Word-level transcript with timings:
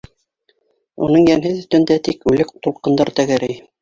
Уның 1.07 1.29
йәнһеҙ 1.33 1.59
өҫтөндә 1.59 1.99
тик 2.09 2.25
үлек 2.33 2.55
тулҡындар 2.65 3.13
тәгәрәй. 3.21 3.61